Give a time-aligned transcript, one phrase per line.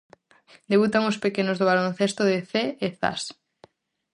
[0.71, 3.21] Debutan os pequenos do baloncesto de Cee e Zas.